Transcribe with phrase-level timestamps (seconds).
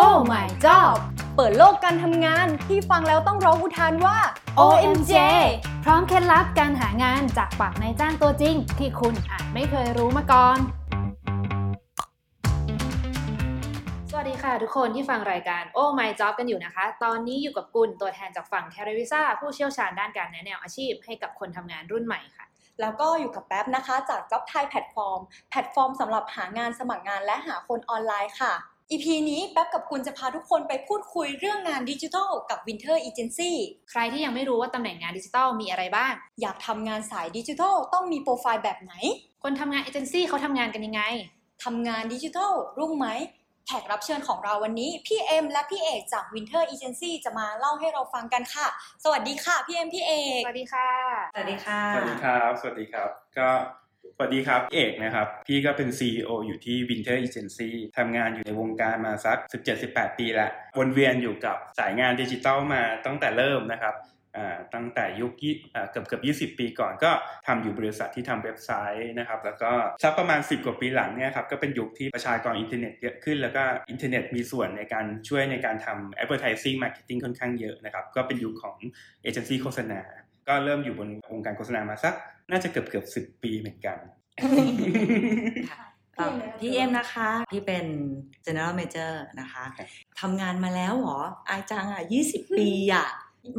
[0.00, 0.96] Oh my job
[1.36, 4.18] เปิดโลกการทำงานที่ฟังแล้วต้องร้องอุทานว่า
[4.58, 5.12] OMJ
[5.84, 10.58] พร้อมเคล็ดลับการหางานจากปากนายจ้างตัวจริง ที่คุณอาจไม่เคยรู้มาก่อน
[14.10, 22.46] สวัสดีค่ะทุกคนที่ฟังรายการ Oh My Job กันอยู่นะคะ ตอนนี้อยู่กับกุลตัวแทนจากฝั่ง c a r i v i s a ผู้เชี่ยวชาญด้านการแนะแนวอาชีพให้กับคนทำงานรุ่นใหม่ค่ะ
[22.80, 25.20] แล้วก็อยู่กับแป๊บนะคะจาก Job Thai Platform
[25.50, 28.54] แพลตฟอร์มสำหรับหางานสมัครงานและหาคนออนไลน์ค่ะ
[28.92, 33.52] EP นี้แป๊บกับคุณจะพาทุกคนไปพูดคุยเรื่องงานดิจิทัลกับ Winter Agency
[33.90, 38.92] ใครที่ยังไม่รู้ว่าตำแหน่งงานดิจิทัลมีอะไรบ้าง อยากทำงานสายดิจิทัลต้องมีโปรไฟล์แบบไหน
[39.42, 41.02] คนทำงานเอเจนซี่เขาทำงานกันยังไง
[41.64, 43.08] ทำงานดิจิทัลรุ่งไหม
[43.66, 48.66] แขกรับเชิญของเราวันนี้ พี่เอ็มและพี่เอกจาก Winter Agency จะมาเล่าให้เราฟังกันค่ะ
[49.04, 50.88] สวัสดีค่ะ พี่เอ็มพี่เอก สวัสดีค่ะ
[51.34, 53.48] สวัสดีค่ะ สวัสดีครับ สวัสดีครับ ก็
[54.16, 59.38] สวัสดีครับ เอกนะครับ พี่ก็เป็น CEO อยู่ที่ Winter Agency ทำงานอยู่ในวงการมาสัก
[59.78, 60.46] 17-18 ปีล้
[60.80, 63.94] วนเวียนอยู่กับสายงานดิจิทัลมาตั้งแต่เริ่มนะครับ
[64.74, 67.10] ตั้งแต่ยุคยี่อ่าเกือบเกือบ20 ปีก่อนก็
[67.46, 69.70] ทำอยู่บริษัทที่ทำเว็บไซต์นะครับ แล้วก็
[70.02, 78.76] สักประมาณ 10 กว่าปีหลังเนี่ยครับก็เป็นยุคที่ประชากรอินเทอร์เน็ตเยอะขึ้น แล้วก็อินเทอร์เน็ตมีส่วนในการช่วยในการทำ advertising marketing ค่อนข้างเยอะนะครับ ก็เป็นยุคของ
[79.22, 80.02] เอเจนซี่โฆษณา
[80.48, 82.14] ก็เริ่มอยู่บนวงการโฆษณามาสัก
[82.52, 83.98] น่าจะเกือบเกือบสิบปีเหมือนกัน
[85.70, 85.80] ค่ะ
[86.60, 87.86] พี่เอ็มนะคะ พี่เป็น
[88.44, 89.88] general manager นะคะครับ
[90.20, 93.08] ทำงานมาแล้วเหรอ อายจังอะ 20 ปีอะ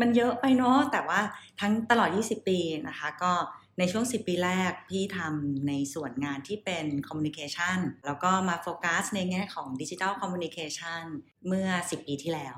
[0.02, 1.20] มันเยอะไปเนาะแต่ว่า
[1.60, 3.34] ทั้งตลอด 20 ปีนะคะ ก็
[3.80, 11.04] ในช่วง 10 ปีแรก พี่ทำในส่วนงานที่เป็น communication แล้วก็มาโฟกัสในแง่ของ digital communication
[11.48, 12.58] เมื่อ 10 ปีที่แล้ว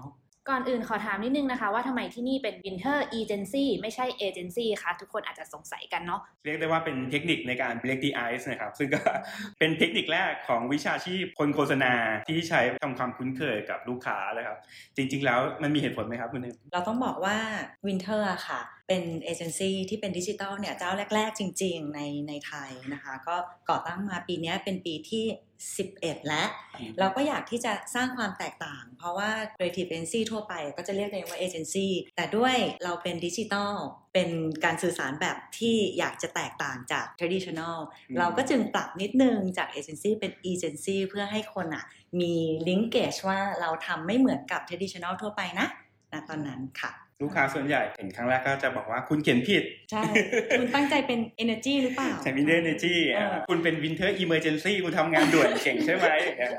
[0.49, 9.02] ก่อนอื่นขอถามนิดนึงนะคะว่าทำไมที่นี่เป็น Winter Agency ไม่ใช่ Agency คะทุกคนอาจจะสงสัยกันเนาะเรียกได้ว่าเป็นเทคนิคในการ break the ice นะครับ ซึ่งก็
[9.59, 11.93] เป็นเทคนิคแรกของวิชาชีพคนโฆษณา
[12.29, 14.57] ที่ใช้ทำความคุ้นเคยกับลูกค้าเลยครับ
[14.95, 17.37] จริงๆแล้วมันมีเหตุผลไหมครับคุณเอ็มเราต้องบอกว่า
[17.87, 23.36] Winter อะค่ะ เป็นเอเจนซี่ที่เป็นดิจิทัลเนี่ยเจ้าแรก ๆ จริง ๆ ในในไทยนะคะ ก็
[23.70, 25.26] ก่อตั้งมาปีเนี้ยเป็นปีที่
[25.76, 26.48] 11 แล้ว
[26.99, 33.73] เราก็อยากที่จะสร้างความแตกต่าง เพราะว่า Creative Agency ทั่วไปก็จะเรียกตัวเองว่าเอเจนซี่แต่ด้วยเราเป็นดิจิทัล
[34.14, 34.30] เป็น
[34.65, 37.77] การสื่อสารแบบที่อยากจะแตกต่างจาก traditional
[38.09, 41.86] อืมเราก็จึงปรับนิดนึงจากเอเจนซี่เป็น agency เพื่อให้คนอะ
[42.20, 42.33] มี
[42.67, 45.67] linkage ว่าเราทำไม่เหมือนกับ traditional ทั่วไปนะ
[46.11, 46.92] ณตอนนั้นค่ะ
[47.23, 50.02] ลูกค้าส่วนใหญ่เห็นครั้งแรกก็จะบอกว่าคุณเขียนผิด ใช่
[50.58, 56.52] คุณตั้งใจเป็น energy หรือเปล่าใช้ Winter Energy อะเออคุณเป็น Winter Emergency คุณทำงานด่วนเก่งใช่ไหมอย่างเงี้ย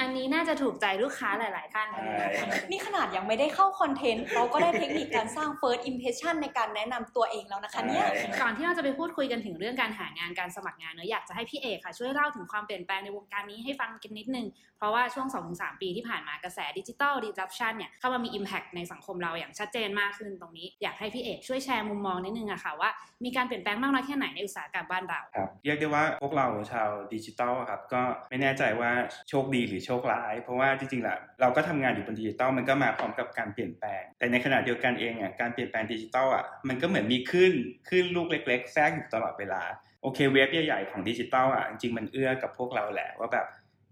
[0.00, 8.06] อันนี้น่าจะถูกใจลูกค้าหลาย ๆ ท่านนะคะใช่นี่ขนาดยังไม่ได้เข้าคอนเทนต์เราก็ได้เทคนิคการสร้าง first impression ในการแนะนำตัวเองแล้วนะคะเนี่ย
[8.40, 14.46] ก่อนที่เราจะไปพูดคุยกันถึงเรื่องการหางานการสมัครงานเนอะอยากจะให้พี่เอกค่ะช่วยเล่าถึงความเปลี่ยนแปลงในวงการนี้ให้ฟังกันนิดนึง
[14.78, 22.90] เพราะว่าช่วง2-3ปีที่ผ่านมากระแสดิจิทัล disruption เนี่ยเข้ามามี impact ในสังคมเราอย่างชัดเจนมากขึ้นตรงนี้ อยากให้พี่เอกช่วยแชร์มุมมองนิดนึงอะค่ะว่า
[23.24, 28.90] มีการเปลี่ยนแปลงมากน้อยแค่ไหนในอุตสาหกรรมบ้านเราครับเรียกได้ว่าพวกเราชาวดิจิตอลครับก็ไม่แน่ใจว่า
[29.28, 37.52] โชคดีหรือโชคร้าย เพราะว่าจริงๆแล้วเราก็ทำงานอยู่บนดิจิตอลมันก็มาพร้อมกับการเปลี่ยนแปลง แต่ในขณะเดียวกันเองอะการเปลี่ยนแปลงดิจิตอลอะมันก็เหมือนมีคลื่น
[37.90, 39.62] คลื่นลูกเล็ก ๆ แทรกอยู่ตลอดเวลา
[40.02, 43.46] โอเค wave ใหญ่ๆของดิจิตอลอะจริงๆมันเอื้อกับพวกเราแหละว่าแบบ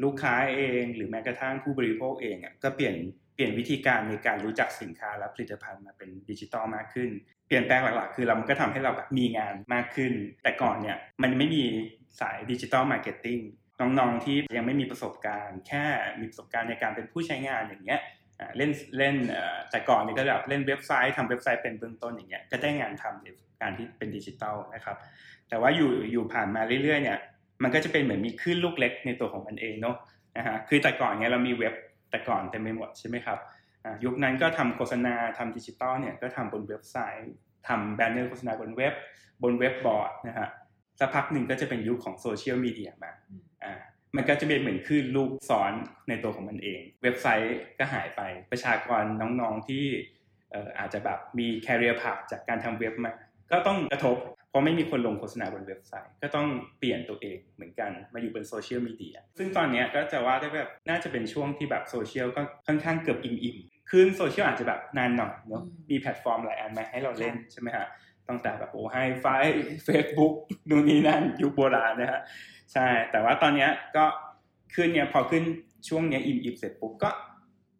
[0.04, 2.94] ลูกค้าเองหรือแม้กระทั่งผู้บริโภคเองอะก็เปลี่ยน เป
[3.40, 7.10] ลี่ยนวิธีการในการรู้จักสินค้าและผลิตภัณฑ์มาเป็นดิจิตอลมากขึ้น
[7.46, 10.12] เปลี่ยนแปลงหลักๆ คือเรามันก็ทำให้เราแบบมีงานมากขึ้น
[10.42, 11.64] แต่ก่อนเนี่ยมันไม่มี
[12.20, 13.38] สาย digital marketing
[13.80, 15.84] น้องๆที่ยังไม่มีประสบการณ์ แค่
[16.20, 18.00] มีประสบการณ์ในการเป็นผู้ใช้งานอย่างเงี้ย
[18.56, 19.16] เล่นเล่น
[19.70, 23.26] แต่ก่อนเนี่ยก็แบบเล่นเว็บไซต์ทำเว็บไซต์เป็นเบื้องต้นอย่างเงี้ยก็ได้งานทำใน
[23.60, 24.96] การที่เป็นดิจิตอลนะครับ
[25.48, 27.18] แต่ว่าอยู่อยู่ผ่านมาเรื่อยๆเนี่ย
[27.62, 29.96] มันก็จะเป็นเหมือนมีคลื่นลูกเล็กในตัวของมันเองเนาะ
[30.36, 31.74] นะฮะคือแต่ก่อนเนี่ยเรามีเว็บ
[32.10, 33.38] แต่ก่อนเต็มไปหมดใช่ไหมครับ
[34.04, 37.32] ยุคนั้นก็ทำโฆษณาทำดิจิตอลเนี่ยก็ทำบนเว็บไซต์
[37.68, 38.94] ทำ banner โฆษณาบนเว็บ
[39.42, 40.48] บนเว็บบอร์ดนะฮะ
[40.98, 43.12] สักพักหนึ่งก็จะเป็นยุคของโซเชียลมีเดียมา
[43.64, 43.74] อ่า
[44.16, 45.72] มันก็จะเป็นเหมือนคลื่นลูกซ้อน
[46.08, 48.20] ในตัวของมันเอง เว็บไซต์ก็หายไป
[48.50, 49.84] ประชากรน้องๆที่
[50.50, 53.12] เอ่ออาจจะแบบมี career path จากการทำเว็บมา
[53.52, 54.16] ก็ต้องกระทบ
[54.50, 56.48] เพราะไม่มีคนลงโฆษณาบนเว็บไซต์ ก็ต้อง
[56.78, 67.86] เปลี่ยนตัวเองเหมือนกันมาอยู่บนโซเชียลมีเดียซึ่งตอนเนี้ยก็จะว่าได้แบบน่าจะเป็นช่วงที่แบบโซเชียลก็ค่อนข้างเกือบอิ่มๆคลื่นโซเชียลอาจจะแบบนานหน่อยเนาะอืมมีแพลตฟอร์มหลายอันมาให้เราเล่นใช่ไหมฮะ
[68.28, 69.26] ตั้งแต่แบบโอ้ไฮไฟ
[69.84, 70.34] เฟซบุ๊ก
[70.70, 72.20] นู่นนี่นั่นยุคโบราณนะฮะ
[72.72, 74.04] ใช่แต่ว่าตอนเนี้ยก็
[74.74, 75.44] คลื่นเนี่ยพอคลื่น
[75.88, 77.10] ช่วงเนี้ยอิ่มๆเสร็จปุ๊บก็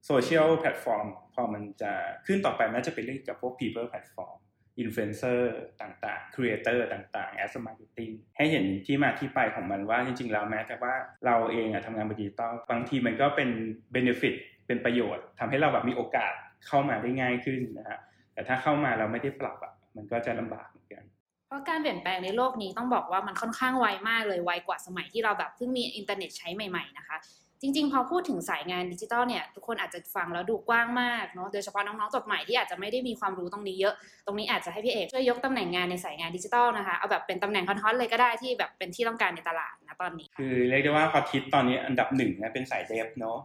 [0.07, 1.93] โซเชียลแพลตฟอร์มพอมันจะ
[2.27, 4.37] คลื่นต่อไปน่าจะเป็นเรื่องเกี่ยวกับพวก people platform
[4.79, 5.53] อินฟลูเอนเซอร์
[5.83, 10.95] ต่างๆ creator ต่างๆ as marketing ให้เห็นที่มาที่ไปของมันว่าจริงๆ แล้วแม้แต่ว่า
[11.27, 13.49] เราเองอะทำงานบนดิจิตอลบางทีมันก็เป็น
[13.93, 14.35] benefit
[14.67, 16.33] เป็นประโยชน์ทำให้เราแบบมีโอกาส
[16.67, 17.99] เข้ามาได้ง่ายขึ้นนะฮะ
[18.35, 21.05] แต่ถ้าเข้ามาเราไม่ได้ปรับอะมันก็จะลำบากเหมือนกัน
[21.49, 27.17] เพราะการเปลี่ยนแปลงในโลกนี้ต้องบอกว่ามันค่อนข้างไวมากเลยไวกว่าสมัยที่เราแบบเพิ่งมีอินเทอร์เน็ตใช้ใหม่ ๆ นะคะ
[27.63, 33.95] จริงๆ พอพูดถึงสายงานดิจิทัลเนี่ยทุกคนอาจจะฟังแล้วดูกว้างมากเนาะโดยเฉพาะน้องๆจบใหม่ที่อาจจะไม่ได้มีความรู้ตรงนี้เยอะ
[34.27, 43.39] ตรงนี้อาจจะให้พี่เอกช่วยยกตำแหน่งงานในสายงานดิจิทัลนะคะเอาแบบเป็นตำแหน่งฮอตๆเลยก็ได้ที่แบบเป็นที่ต้องการในตลาดนะตอนนี้ คือเรียกได้ว่าฮอตฮิตตอนนี้อันดับหนึ่งนะเป็นสาย dev เนาะ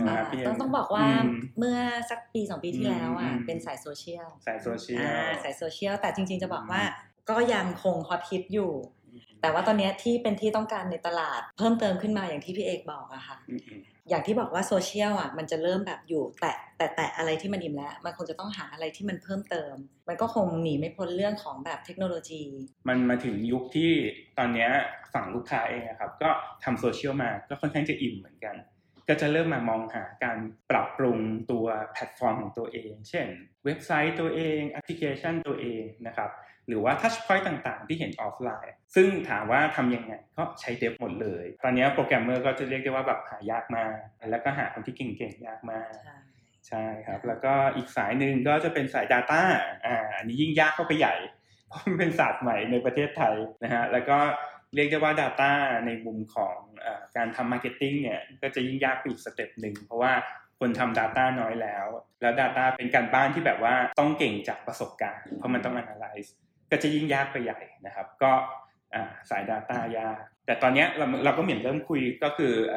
[0.00, 1.78] อ่านะครับพี่เต้องต้องบอกว่าอืมเมื่อ
[2.10, 6.82] สักปีสองปีที่แล้วอะอืมเป็นสายโซเชียลสายโซเชียลอ่าสายโซเชียลแต่จริง ๆ จะบอกว่า
[7.30, 8.72] ก็ยังคงฮอตฮิตอยู่
[9.42, 19.74] แต่ว่าตอนเนี้ยที่เป็นที่ต้องการในตลาด เพิ่มเติมขึ้นมาอย่างที่พี่เอกบอกอะค่ะอืมอืมอย่างที่บอกว่าโซเชียลอะมันจะเริ่มแบบอยู่แต่แต่แต่อะไรที่มันอิ่มแล้ว มันคงจะต้องหาอะไรที่มันเพิ่มเติม
[20.08, 22.42] มันก็คงหนีไม่พ้นเรื่องของแบบเทคโนโลยี
[22.88, 23.90] มันมาถึงยุคที่
[24.38, 24.70] ตอนเนี้ย
[25.14, 26.30] ฝั่งลูกค้าเองอะครับ ก็
[26.64, 28.56] ทำโซเชียลมาก็ค่อนข้างจะอิ่มเหมือนกัน
[29.08, 30.38] ก็จะเริ่มมามองหาการ
[30.70, 31.18] ปรับปรุง
[31.50, 33.26] ตัวแพลตฟอร์มของตัวเอง เช่น
[33.64, 36.30] เว็บไซต์ตัวเองแอปพลิเคชันตัวเองนะครับ
[36.68, 43.94] หรือว่า touchpoint ต่างๆ ที่เห็นออฟไลน์ ซึ่งถามว่าทำยังไงก็ใช้ dev หมดเลย ตอนเนี้ยโปรแกรมเมอร์ก็จะเรียกได้ว่าแบบหายากมาก
[44.30, 45.88] แล้วก็หาคนที่เก่งๆ ยากมาก
[46.68, 49.42] ใช่ครับ แล้วก็อีกสายหนึ่งก็จะเป็นสาย Data
[49.86, 51.14] อ่าอันนี้ยิ่งยากเข้าไปใหญ่
[51.68, 54.18] เพราะมันเป็นศาสตร์ใหม่ในประเทศไทยนะฮะแล้วก็
[54.76, 55.50] เรียกได้ว่า Data
[55.86, 56.86] ในมุมของอ
[57.16, 60.12] การทำ marketing เนี่ยก็จะยิ่งยากไปอีก step หนึ่งเพราะว่า
[60.60, 61.86] คนทำ Data น้อยแล้ว
[62.20, 66.30] แล้ว Data เป็นการบ้านที่แบบว่าต้องเก่งจากประสบการณ์เพราะมันต้อง Analyze
[66.70, 68.32] ก็จะยิ่งยากไปใหญ่นะครับ ก็
[69.30, 72.76] สาย Data ยาก แต่ตอนเนี้ยเราเราก็เหมือนเริ่มคุยก็คืออ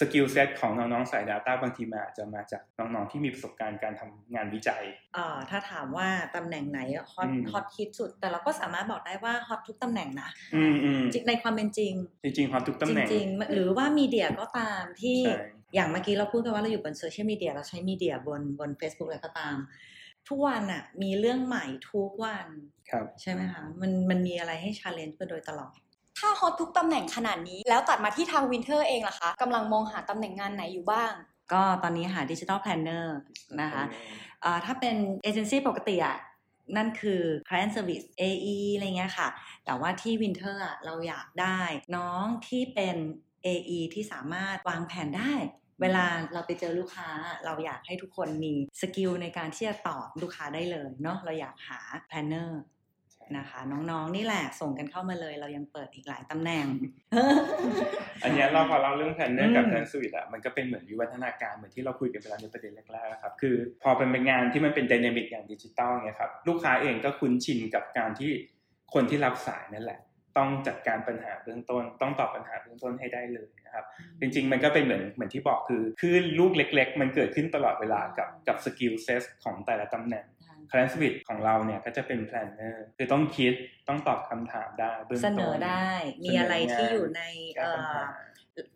[0.00, 4.84] skill set ของน้องๆสาย Data บางทีมาอาจจะมาจากน้องๆที่มีประสบการณ์การทำงานวิจัย
[5.16, 6.80] อ่าถ้าถามว่าตำแหน่งไหน
[7.12, 11.92] ฮอตอืมฮอตฮิตสุด แต่เราก็สามารถบอกได้ว่าฮอตทุกตำแหน่งนะอืมอืมจริงในความเป็นจริง
[12.22, 15.36] จริงๆฮอตทุกตำแหน่งจริงๆหรือว่า media ก็ตามที่ใช่
[15.74, 19.56] อย่างเมื่อกี้เราพูดกันว่าเราอยู่บนโซเชียลมีเดียเราใช้ media บนบน Facebook อะไรก็ตาม
[20.28, 22.46] ทุกวันอะมีเรื่องใหม่ทุกวัน
[22.90, 25.74] ครับใช่ไหมคะมันมันมีอะไรให้ challenge ไปโดยตลอด
[26.22, 31.12] ถ้าฮอตทุกตำแหน่งขนาดนี้ แล้วตัดมาที่ทาง Winter เองล่ะคะกำลังมองหาตำแหน่งงานไหนอยู่บ้าง
[31.52, 33.16] ก็ตอนนี้หาดิจิ t a ลแพลนเนอร์
[33.60, 33.84] นะคะ
[34.44, 36.16] อ่าถ้าเป็นเอเจนซี่ปกติอะ
[36.76, 39.28] นั่นคือ client service AE อะไรเงี้ยค่ะ
[39.64, 41.60] แต่ว่าที่ Winter อะเราอยากได้
[41.96, 42.96] น้องที่เป็น
[43.46, 45.32] AE ที่สามารถวางแผนได้
[45.80, 47.08] เวลาเราไปเจอลูกค้า
[47.44, 52.60] เราอยากให้ทุกคนมี skill ในการที่จะตอบลูกค้าได้เลยเนาะเราอยากหา planner
[53.38, 56.66] นะคะ น้องๆ นี่แหละส่งกันเข้ามาเลย เรายังเปิดอีกหลายตำแหน่ง
[58.22, 68.32] อันเนี้ยเราพอเราเรื่องแพลนเนออืร์มกับ client service อะมันก็เป็นเหมือนวิวัฒนาการเหมือนที่เราคุยกันไปแล้วในประเด็นแรกๆนะครับคือพอเป็นงานที่มันเป็น dynamic อย่างดิจิตอลเนี่ยครับลูกค้าเองก็คุ้นชินกับการที่
[68.94, 70.00] คนที่รับสายนั่นแหละ
[70.38, 73.84] ต้องจัดการปัญหาเบื้องต้น ต้องตอบปัญหาเบื้องต้นให้ได้เลยนะครับ
[74.20, 80.24] จริงๆ มันก็เป็นเหมือนเหมือนที่บอกคือคลื่นลูกเล็ก ๆ มันเกิดขึ้นตลอดเวลากับกับ skill set ของแต่ละตำแหน่ง
[80.72, 83.52] c l a n s w i t ของเราเนี่ยก็จะเป็น planner คือต้องคิด
[83.88, 85.88] ต้องตอบคำถามได้บื้งเสต้นอได้
[86.24, 87.22] มีอะไรที่อยู่ใน
[87.54, 88.04] แก้เอ่ปัญอหา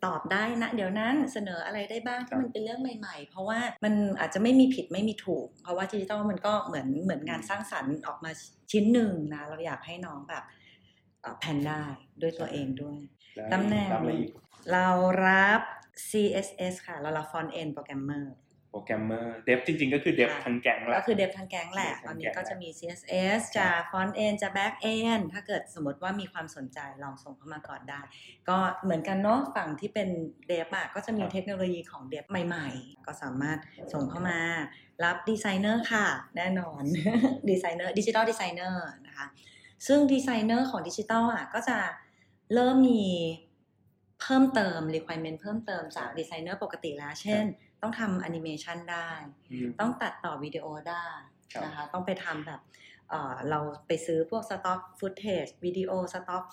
[0.05, 8.31] ตอบได้นะ เดี๋ยวนั้นเสนออะไรได้บ้างครัที่บมันเป็นเรื่องใหม่ ๆ เพราะว่ามันอาจจะไม่มีผิดไม่มีถูก เพราะว่าดิจิตอลมันก็เหมือนเหมือนงานสร้างสรรค์ออกมา
[8.71, 10.45] ชิ้นหนึ่งนะ เราอยากให้น้องแบบ
[11.21, 11.83] เอ่อแพนได้
[12.23, 12.99] ด้วยตัวเองด้วย
[13.39, 14.31] ล้วตำแหน่งรับอะไรอีก
[14.73, 14.89] เรา
[15.27, 15.61] รับ
[16.09, 18.46] CSS ค่ะ เรารับ Front End Programmer โป
[18.77, 28.01] รแกรมเมอร์เดฟจริงๆ ก็คือเดฟค่ะทั้งแก๊งแหก็ละคือ dev ทั้งแก๊งแหละเดฟตทาอนนี้แก๊งก็จะมี CSS จะ Front End จะ Back End ถ้าเกิดสมมติว่ามีความสนใจลองส่งเข้ามาก่อนได้
[28.49, 30.09] ก็เหมือนกันเนาะฝั่งที่เป็น
[30.49, 33.59] dev อะก็จะมีครับเทคโนโลยีของ dev ใหม่ๆ ก็สามารถ
[33.93, 34.39] ส่งเข้ามา
[35.05, 36.07] รับดีไซเนอร์ค่ะ
[36.37, 36.83] แน่นอน
[37.51, 39.27] ดีไซเนอร์ดิจิทัลดีไซเนอร์นะคะ
[39.87, 41.79] ซึ่งดีไซเนอร์ของดิจิทัลอะก็จะ
[42.55, 43.05] เริ่มมี
[44.21, 47.45] เพิ่มเติม requirement เพิ่มเติมจากดีไซเนอร์ปกติแล้ว เช่น
[47.87, 49.11] ต้องทำแอนิเมชันได้
[49.53, 51.07] อืมต้องตัดต่อวิดีโอได้
[51.53, 52.61] ครับนะคะต้องไปทำแบบ
[53.11, 56.45] เอ่อเราไปซื้อพวก stock footage วิดีโอสต็อก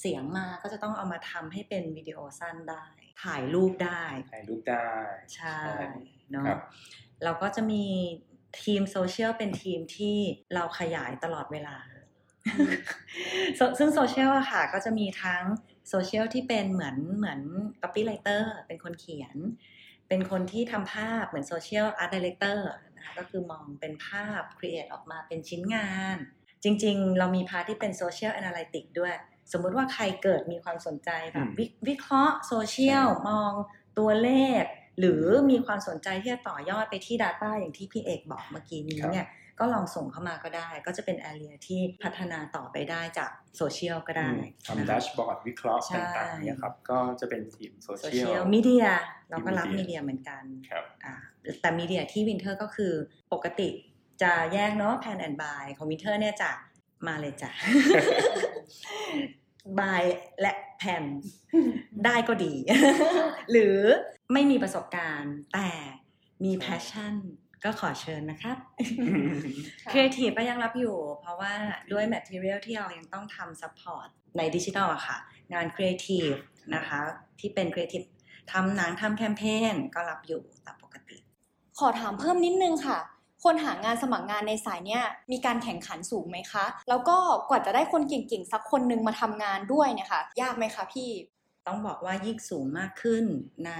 [0.00, 2.84] เสียงมาก็จะต้องเอามาทำให้เป็นวิดีโอสั้นได้
[3.22, 4.88] ถ่ายรูปได้ ถ่ายรูปได้
[5.34, 5.90] ใช่ใช่
[6.30, 6.58] เนาะครับ
[7.24, 7.84] เราก็จะมี
[8.62, 10.16] ทีมโซเชียลเป็นทีมที่
[10.54, 11.76] เราขยายตลอดเวลา
[13.58, 15.44] ซึ่งซึ่งโซเชียลอะค่ะ ก็จะมีทั้ง
[15.88, 17.40] โซเชียลที่เป็นเหมือนเหมือน
[17.82, 19.36] copywriter เป็นคนเขียน
[20.12, 26.16] เป็นคนที่ทำภาพเหมือน social art director นะคะก็คือมองเป็นภาพ create ออกมาเป็นชิ้นงาน
[26.64, 29.14] จริง ๆ เรามี part ที่เป็น social analytic ด้วย
[29.52, 33.52] สมมุติว่าใครเกิดมีความสนใจแบบอืมวิวิเคราะห์โซเชียลมอง
[33.98, 34.62] ตัวเลข
[34.98, 39.26] หรือมีความสนใจที่จะต่อยอดไปที่ Data อย่างที่พี่เอกบอกเมื่อกี้นี้เนี่ย
[39.62, 44.30] ก็ก็ลองส่งเข้ามาก็ได้ ก็จะเป็น area ที่พัฒนาต่อไปได้จากโซเชียลก็ได้
[44.66, 48.86] ทำ dash board วิเคราะห์ใช่ต่างๆเนี่ยครับก็จะเป็นทีมโซเชียลโซเชียลมีเดีย
[49.30, 51.14] เราก็รับ Media มีเดียเหมือนกันครับอ่า
[51.60, 52.92] แต่มีเดียที่ Winter ก็คือ
[53.32, 53.68] ปกติ
[54.22, 56.50] จะแยกเนาะ plan and buy ของ Winter เนี่ยจะ
[57.06, 57.50] มาเลยจ้ะ
[59.80, 60.02] buy
[60.40, 61.04] และ plan
[62.04, 62.54] ได้ก็ดี
[63.50, 63.78] หรือ
[64.32, 65.68] ไม่มีประสบการณ์แต่
[66.44, 67.14] มี passion
[67.64, 68.56] ก็ขอเชิญนะครับ
[69.90, 71.52] ครีเอทีฟก็ยังรับอยู่ เพราะว่า
[71.92, 75.16] ด้วย Material ที่เรายังต้องทำ Support ในดิจิทัลอะค่ะ
[75.52, 76.30] งานครีเอทีฟ
[76.74, 76.98] นะคะ
[77.40, 78.02] ที่เป็นครีเอทีฟ
[78.52, 79.42] ทำหนังทำแคมเป
[79.72, 81.16] ญก็รับอยู่ตามปกติ
[81.78, 82.98] ขอถามเพิ่มนิดนึงค่ะ
[83.44, 85.02] คนหางานสมัครงานในสายเนี้ย
[85.32, 87.16] มีการแข่งขันสูงไหมคะ แล้วก็
[87.48, 91.10] กว่าจะได้คนเก่งๆ สักคนหนึงมาทำงานด้วยเนี่ยค่ะ ยากไหมคะพี่
[91.66, 93.24] ต้องบอกว่ายิ่งสูงมากขึ้น
[93.66, 93.72] ใน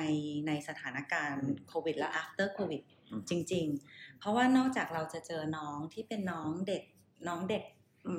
[0.47, 6.83] ในสถานการณ์โควิดและ after โควิดอืม จริง ๆ เพราะว่านอกจากเราจะเจอน้องที่เป็นน้องเด็ก
[7.29, 7.65] น้องเด็ก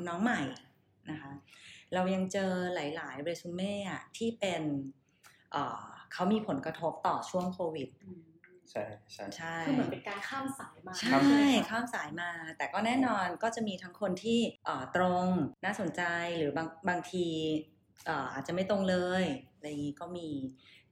[0.07, 0.41] น้องใหม่
[1.11, 1.31] นะคะ
[1.93, 4.63] เรายังเจอหลาย ๆ เรซูเม่อะที่เป็น
[5.51, 5.83] เอ่อ
[6.13, 7.89] เขามีผลกระทบต่อช่วงโควิด
[8.71, 8.83] ใช่
[9.13, 15.25] ใช่ใช่คือเหมือนเป็นการข้ามสายมาใช่ข้ามสายมา แต่ก็แน่นอนก็จะมีทั้งคนที่เอ่อตรง
[15.65, 16.01] น่าสนใจ
[16.37, 17.27] หรือบางบางที
[18.05, 19.23] เอ่ออาจจะไม่ตรงเลย
[19.55, 20.29] อะไรอย่างนี้ก็มี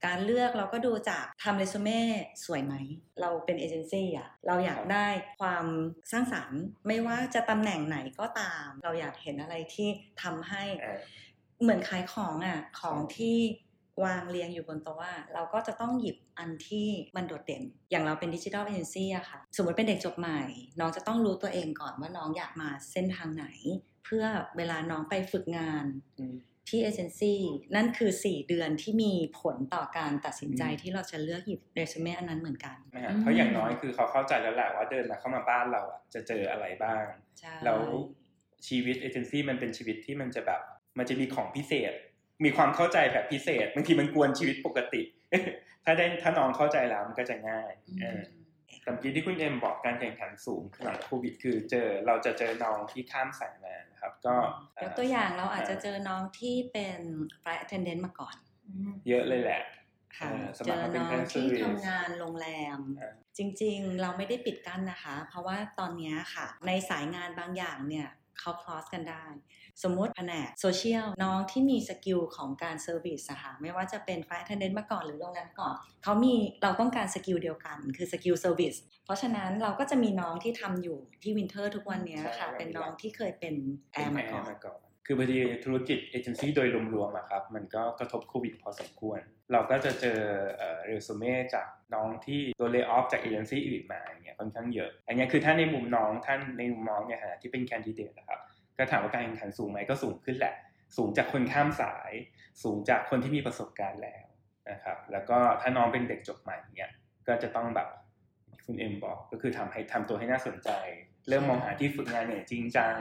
[0.06, 2.00] การเลือกเราก็ดูจากทำเรซูเม่
[2.44, 2.74] สวยไหม
[3.20, 5.06] เราเป็นเอเจนซี่อะเราอยากได้
[5.40, 5.66] ความ
[6.12, 9.88] สร้างสรรค์ ไม่ว่าจะตำแหน่งไหนก็ตาม เราอยากเห็นอะไรที่
[10.22, 10.98] ทำให้เออ
[11.62, 13.36] เหมือนขายของอะของที่
[14.04, 20.40] วางเรียงอยู่บนโต๊ะอะเราก็จะต้องหยิบอันที่มันโดดเด่น อย่างเราเป็นดิจิทัลเอเจนซี่อะค่ะ สมมติเป็นเด็กจบใหม่
[20.80, 23.46] น้องจะต้องรู้ตัวเองก่อนว่าน้องอยากมาเส้นทางไหน
[24.04, 24.24] เพื่อ
[24.56, 25.84] เวลาน้องไปฝึกงาน
[26.18, 26.36] อืม
[26.68, 27.40] ที่เอเจนซี่
[27.74, 37.04] นั่นคือ 4 เดือนที่มีผลต่อการตัดสินใจอืมที่เราจะเลือกหยิบเรซูเม่อันนั้นเหมือนกันนะฮะเพราะอย่างน้อยคือเขาเข้าใจแล้วแหละว่าเดินมาเข้ามาบ้านเราอะจะเจออะไรบ้าง
[37.40, 37.80] ใช่แล้ว
[38.68, 40.60] ชีวิตเอเจนซี่มันเป็นชีวิตที่มันจะแบบ
[40.98, 41.92] มันจะมีของพิเศษ
[42.44, 45.02] มีความเข้าใจแบบพิเศษบางทีมันกวนชีวิตปกติ
[45.84, 48.22] ถ้าได้ถ้าน้องเข้าใจแล้วมันก็จะง่ายอืมเออ
[48.82, 53.71] แต่เมื่อกี้ที่คุณเอ็มบอกการแข่งขันสูงหลังโควิดคือเจอเราจะเจอน้องที่ข้ามสายมานะครับ
[54.26, 54.36] ก็
[54.82, 56.98] ยกตัวอย่างเราอาจจะเจอน้องที่เป็น
[57.40, 58.34] flight attendant มาก่อน
[59.08, 59.62] เยอะเลยแหละ
[60.16, 68.08] ค่ะเออเจอสมัครมาเป็นน้องแค่ที่ service ทำงานโรงแรมอ่าจริงๆ เราไม่ได้ปิดกั้นนะคะ เพราะว่าตอนเนี้ยค่ะ ในสายงานบางอย่างเนี่ย
[68.42, 69.24] เขา cross กันได้
[69.82, 78.74] สมมุติแผนกโซเชียลน้องที่มี skill ของการ service อะค่ะไม่ว่าจะเป็น flight attendant มาก่อนหรือโรงแรมมาก่อนเขามีเราต้องการ skill เดียวกัน คือ skill service
[79.04, 83.54] เพราะฉะนั้นเราก็จะมีน้องที่ทำอยู่ที่ Winter ทุกวันเนี้ยค่ะใช่เป็นน้องที่เคยเป็น
[83.92, 84.32] แอเป็นร์มาแอ
[84.64, 89.20] ก่อร์น คือพอดีธุรกิจเอเจนซี่โดยรวมๆอะครับมันก็กระทบโควิดพอสมควร
[89.52, 90.18] เราก็จะเจอ
[90.86, 98.40] เรซูเม่จากน้องที่โดนเล y o ออฟจากเอเจนซี่อื่นมาอย่างเงี้ยค่อนข้างเยอะ อันนี้คือถ้าในมุมน้องท่านในมุมน้องเนี่ยฮะที่เป็น candidate นะครับ
[98.78, 100.54] ก็ถามว่าการแข่งขันสูงไหมก็สูงขึ้นแหละ
[100.96, 102.12] สูงจากคนข้ามสาย
[102.62, 104.26] สูงจากคนที่มีประสบการณ์แล้ว
[104.70, 106.90] นะครับแล้วก็ถ้าน้องเป็นเด็กจบใหม่เนี่ย
[107.28, 107.88] ก็จะต้องแบบ
[108.66, 110.70] คุณเอ็มบอกก็คือทำให้ทำตัวให้น่าสนใจ
[111.28, 112.94] เริ่มมองหาที่ฝึกงานอย่างจริงจัง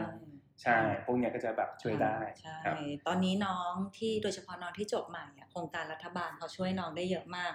[0.63, 2.75] ใช่ พวกเนี้ยก็จะแบบช่วยได้ใช่ครับ
[3.07, 7.51] ตอนนี้น้องที่โดยเฉพาะน้องที่จบใหม่อะโครงการรัฐบาลเขาช่วยน้องได้เยอะมาก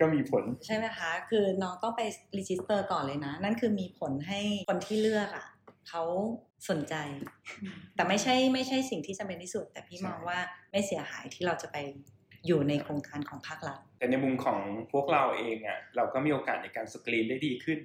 [0.00, 2.02] ก็มีผลใช่ไหมคะ คือน้องต้องไป
[2.38, 4.40] register ก่อนเลยนะ นั่นคือมีผลให้
[4.70, 5.46] คนที่เลือกอะ
[5.88, 6.02] เขา
[6.70, 6.94] สนใจ
[7.94, 10.38] แต่ไม่ใช่ไม่ใช่สิ่งที่จำเป็นที่สุด แต่พี่ใช่มองว่า
[10.70, 11.76] ไม่เสียหายที่เราจะไป
[12.46, 14.58] อยู่ในโครงการของภาครัฐแต่ในมุมของ
[14.92, 17.78] พวกเราเองอะเราก็มีโอกาสในการสกรีนได้ดีขึ้น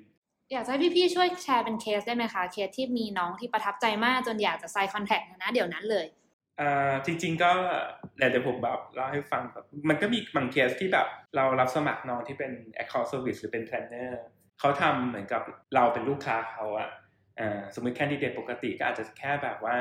[0.51, 6.05] อยากจะให้พี่ๆช่วยแชร์เป็นเคสได้ไหมคะ เคสที่มีน้องที่ประทับใจมากจนอยากจะ sign contract นะเดี๋ยวนั้นเลย
[6.59, 7.51] อ่าจริง ๆ ก็
[8.17, 14.11] เดี๋ยวผมแบบเล่าให้ฟังแบบมันก็มีบางเคสที่แบบเรารับสมัครน้องที่เป็น account service หรือเป็น planner
[14.59, 15.41] เขาทำเหมือนกับ
[15.75, 16.89] เราเป็นลูกค้าเขาอะ
[17.39, 19.77] อ่าสมมติ candidate ปกติก็อาจจะแค่แบบว่า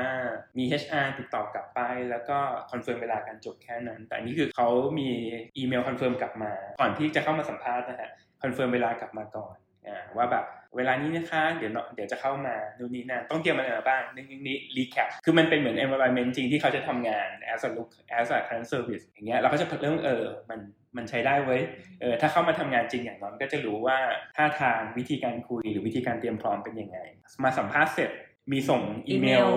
[0.57, 1.79] มี HR ติดต่อกลับไป
[2.09, 2.37] แล้วก็
[2.71, 5.09] confirm เวลาการจบแค่นั้น แต่อันนี้คือเขามี
[5.57, 6.51] อีเมล confirm กลับมา
[6.81, 8.09] ก่อนที่จะเข้ามาสัมภาษณ์นะฮะ
[8.43, 10.45] confirm เวลากลับมาก่อน อ่าว่าแบบ
[10.77, 20.59] เวลานี้นะคะ เดี๋ยวเนาะเดี๋ยวจะเข้ามานู่นนี่นั่นต้องเตรียมอะไรมาบ้างนี่นี่นี่ recap คือมันเป็นเหมือน environment จริงที่เขาจะทำงาน as a look as a client service อย่างเงี้ยเราก็จะเริ่มเออมัน
[20.97, 21.61] มันใช้ได้เว้ย
[22.01, 23.97] เออถ้าเข้ามาทำงานจริงอย่างน้อยก็จะรู้ว่า
[24.37, 26.97] ท่าทางวิธีการคุยหรือวิธีการเตรียมพร้อมเป็นยังไง
[27.43, 28.11] มาสัมภาษณ์เสร็จ
[28.51, 29.49] มีส่งอีเมลอีเมล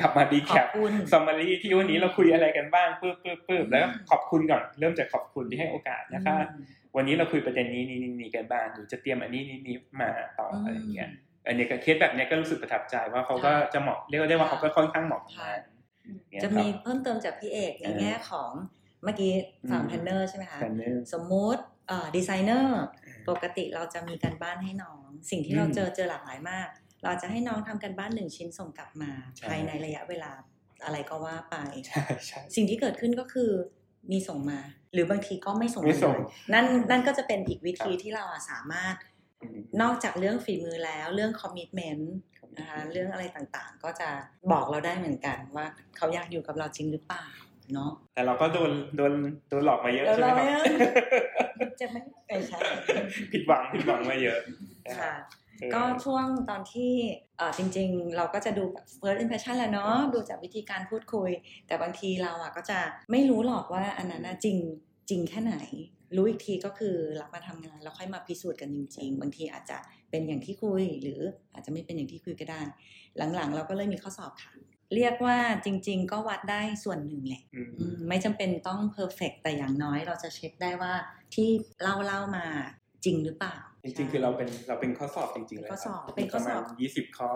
[0.00, 6.36] กลับมา recap ขอบคุณ summary ที่วันนี้เราคุยอะไรกันบ้างปึ๊บปึ๊บปึ๊บแล้วก็อืมขอบคุณก่อน เริ่มจากขอบคุณที่ให้โอกาสนะคะ
[6.96, 11.10] วันนี้เราคุยประเด็นนี้นี้นี้นี้กันบ้างหนูจะเตรียมอันนี้นี้นี้มาต่ออะไรอย่างเงี้ย
[11.46, 15.60] อันนี้ก็เคสแบบเนี้ยก็รู้สึกประทับใจว่าเขาก็จะเหมาะเรียกได้ว่าเขาก็ค่อนข้างเหมาะกับงาน
[16.30, 18.52] เนี่ยครัมีเพิ่มเติมจากพี่เอกในเออแง่ของ
[19.04, 19.32] เมื่อกี้
[19.70, 21.62] ฝั่งอืม planner ใช่ไหมคะ planner สมมุติ
[22.16, 22.82] ดีไซเนอร์
[23.28, 26.68] ปกติเราจะมีการบ้านให้น้อง สิ่งที่เราอืมเจอเจอหลากหลายมาก
[27.04, 30.32] เราจะให้น้องทำการบ้านหนึ่งชิ้นส่งกลับมาใช่ภายในระยะเวลา
[30.84, 31.56] อะไรก็ว่าไป
[31.88, 33.50] ใช่ใช่สิ่งที่เกิดขึ้นก็คือ
[34.12, 34.60] มีส่งมา
[34.92, 38.94] หรือบางทีก็ไม่ส่งไม่ส่งเลยนั่นนั่นก็จะเป็นอีกวิธีครับที่เราอะสามารถ
[39.42, 42.14] อืมนอกจากเรื่องฝีมือแล้วเรื่องคอมมิชเมนต์
[42.58, 44.08] นะคะเรื่องอะไรต่างๆ ก็จะ
[44.52, 47.24] บอกเราได้เหมือนกันว่าเขาอยากอยู่กับเราจริงหรือเปล่า
[47.72, 49.12] เนาะแต่เราก็โดนโดน
[49.48, 50.92] โดนหลอกมาเยอะแล้วใช่ไหมเราครับเนี่ย
[51.80, 52.58] จะไม่ไม่ใช่
[53.32, 54.38] ผิดหวังผิดหวังมาเยอะ
[54.88, 56.92] นะครัค่ะบเออ ก็ช่วงตอนที่
[57.38, 61.30] เออจริง ๆ เราก็จะดูแบบ first impression แหละเนาะดูจากวิธีการพูดคุย
[61.66, 62.78] แต่บางทีเราอะก็จะ
[63.10, 64.56] ไม่รู้หรอกว่าอันนั้นน่ะจริง
[65.10, 65.56] จริงแค่ไหน
[66.16, 69.78] รู้อีกทีก็คือรับมาทำงานแล้วค่อยมาพิสูจน์กันจริง ๆ บางทีอาจจะ
[70.10, 71.20] เป็นอย่างที่คุย หรือ
[71.52, 72.60] อาจจะไม่เป็นอย่างที่คุยก็ได้
[73.34, 74.52] หลังๆ เราก็เลยมีข้อสอบค่ะ
[74.94, 80.92] เรียกว่าจริง ๆ ก็วัดได้ส่วนหนึ่งแหละอืมอืมไม่จำเป็นต้องเพอร์เฟกแต่อย่างน้อยเราจะเช็คได้ว่า
[81.34, 81.48] ที่
[81.82, 82.46] เล่าเล่าๆมา
[83.04, 83.56] จริงหรือเปล่า
[83.88, 87.30] จริงๆคือเราเป็นเราเป็นข้อสอบจริงๆเลยข้อสอบครับเป็นข้อสอบประมาณยี่สิบข้อ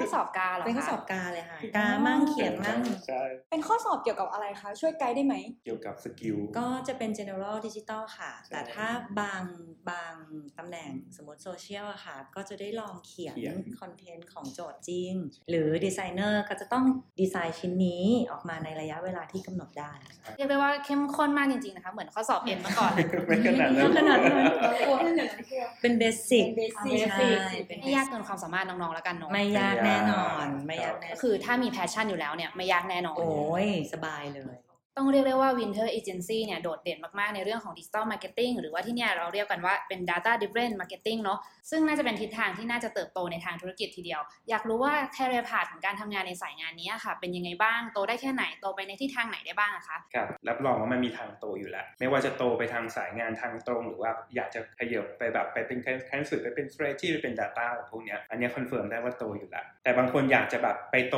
[0.00, 5.34] ข้อสอบกาเหรอคะเป็นข้อสอบกาเลยค่ะกามั่งเขียนมั่งใช่เป็นข้อสอบเกี่ยวกับอะไรคะช่วยไกด์ได้ไหม
[5.64, 8.86] เกี่ยวกับสกิลก็จะเป็น general digital ค่ะใช่แต่ถ้า
[9.20, 9.42] บาง
[9.90, 10.14] บาง
[10.58, 15.12] ตำแหน่งสมมติโซเชียลอะค่ะ ก็จะได้ลองเขียนเขียนคอนเทนต์ของโจทย์จริง
[15.50, 16.84] หรือดีไซเนอร์ก็จะต้อง
[17.20, 19.92] ดีไซน์ชิ้นนี้ออกมาในระยะเวลาที่กำหนดได้
[20.36, 22.92] เรียกได้ว่าเข้มข้นมากจริงๆนะคะเหมือนข้อสอบเอ็นมาก่อน
[23.26, 24.44] ไม่ขนาดนั้นขนาดนั้น
[24.86, 34.54] กลัวเดี๋ยวนะกลัวเป็นเบสิกเป็น basic ใช่เป็นไม่ยากเกินความสามารถน้องๆแล้วกันเนาะไม่ยากแน่นอน ก็ไม่ยากแน่นอนคือถ้ามี passion อยู่แล้วเนี่ยไม่ยากแน่นอน โอ้ยสบายเลย
[34.96, 41.38] ต้องเรียกได้ว่า Winter Agency เนี่ยโดดเด่นมาก ๆ ในเรื่องของ Digital Marketing หรือว่าที่เนี่ยเราเรียกกันว่าเป็น Data Driven Marketing เนาะ
[41.70, 44.20] ซึ่งน่าจะเป็นทิศทางที่น่าจะเติบโตในทางธุรกิจทีเดียว
[44.50, 55.78] อยากรู้ว่า career path ของการทำงานในสายงานนี้ค่ะ เป็นยังไงบ้าง โตได้แค่ไหน โตไปในทิศทางไหนได้บ้างอะคะ ครับ รับรองว่ามันมีทางโตอยู่แล้ว ไม่ว่าจะโตไปทางสายงานทางตรง หรือว่าอยากจะขยับไปแบบไปเป็น
[56.10, 61.16] ขั้นสุดไปเป็น strategy ไปเป็น data อะไรพวกเนี้ยอันนี้คอนเฟิร์มได้ว่าโตอยู่แล้วแต่บางคนอยากจะแบบไปโต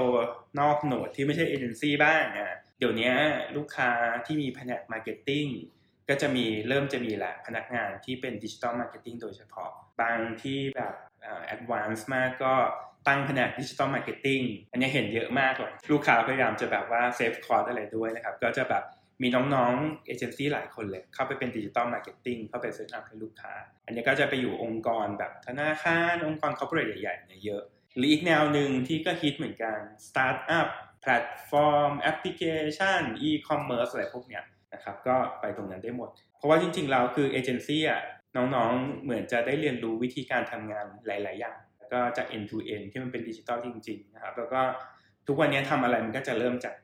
[0.61, 3.13] นอกโหมดที่ไม่ใช่เอเจนซี่บ้างอะ เดี๋ยวนี้
[3.57, 3.91] ลูกค้า
[4.27, 5.47] ที่มีแผนก marketing
[6.09, 10.95] ก็จะมีเริ่มจะมีแหละพนักงานที่เป็นดิจิ t a ลมาร์เก็ตติ้งโดยเฉพาะ บางที่แบบ
[11.47, 12.55] advance มากก็
[13.09, 14.41] ตั้งแผนกดิจิ t a ลมาร์เก็ตติ้ง
[14.73, 18.85] อันนี้เห็นเยอะมากเลยลูกค้าพยายามจะแบบว่า save cost อะไรด้วยนะครับ ก็จะแบบ
[19.23, 23.53] มีน้องๆเอเจนซี่หลายคนเลย เข้าไปเป็นดิจิ t a ลมาร์เก็ตติ้งเข้าไปเซตอัพให้ลูกค้า
[23.87, 27.63] อันนี้ก็จะไปอยู่องค์กรแบบธนาคาร องค์กร corporate ใหญ่ๆเนี่ยเยอะ
[27.97, 30.69] หรืออีกแนวหนึ่งที่ก็ฮิตเหมือนกันสตาร์ทอัพ
[31.07, 32.43] แพลตฟอร์มแอปพลิเค
[32.77, 38.03] ชันอีคอมเมิร์ซอะไรพวกเนี้ยนะครับ ก็ไปตรงนั้นได้หมด เพราะว่าจริงๆแล้วคือเอเจนซี่อะ
[38.37, 41.57] น้องๆ เหมือนจะได้เรียนรู้วิธีการทำงานหลาย ๆ อย่าง
[41.93, 44.61] ก็จาก end to end ที่มันเป็นดิจิตอลจริง ๆ นะครับ แล้วก็
[45.27, 46.75] ทุกวันนี้ทำอะไรมันก็จะเริ่มจาก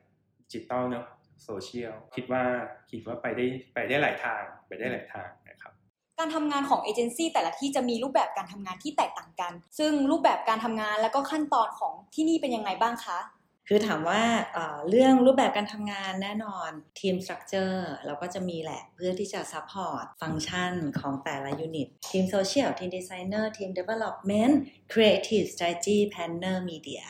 [0.41, 1.05] ดิจิตอลเนาะ
[1.43, 2.43] โซเชียลคิดว่า
[2.91, 5.73] คิดว่าไปได้ไปได้หลายทางไปได้หลายทางนะครับ
[6.19, 13.19] การทำงานของเอเจนซี่แต่ละที่จะมีรูปแบบการทำงานที่แตกต่างกัน ซึ่งรูปแบบการทำงานและก็ขั้นตอนของที่นี่เป็นยังไงบ้างคะ
[13.67, 14.23] คือถามว่า
[14.53, 24.59] เอ่อเรื่องรูปแบบการทำงานแน่นอน team structure เราก็จะมีแหละเพื่อที่จะ support function ของแต่ละ unit ทีมโซเชียลทีมดีไซเนอร์ทีม development
[24.91, 27.03] ครีเอทีฟสตร a t e g y แพนเนอร์มีเดีย